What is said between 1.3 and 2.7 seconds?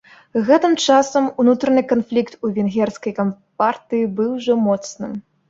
унутраны канфлікт у